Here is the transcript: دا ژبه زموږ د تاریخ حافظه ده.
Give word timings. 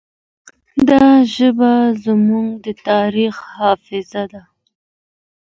دا 0.89 1.05
ژبه 1.35 1.73
زموږ 2.05 2.47
د 2.65 2.67
تاریخ 2.87 3.35
حافظه 3.55 4.23
ده. 4.31 4.41